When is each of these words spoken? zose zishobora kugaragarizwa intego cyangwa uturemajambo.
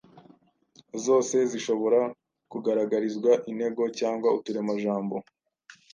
zose 1.05 1.35
zishobora 1.51 2.01
kugaragarizwa 2.51 3.31
intego 3.49 3.83
cyangwa 3.99 4.27
uturemajambo. 4.37 5.15